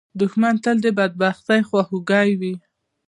دښمن 0.19 0.55
تل 0.63 0.77
د 0.85 0.87
بدبختۍ 0.97 1.61
خواخوږی 1.67 2.29
وي 2.39 2.53